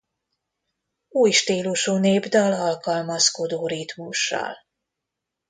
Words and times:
Új 1.09 1.31
stílusú 1.31 1.95
népdal 1.97 2.53
alkalmazkodó 2.53 3.67
ritmussal. 3.67 4.55